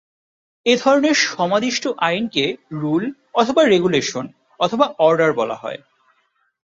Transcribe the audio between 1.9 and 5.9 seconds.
আইনকে রুল অথবা রেগুলেশন অথবা অর্ডার বলা হয়।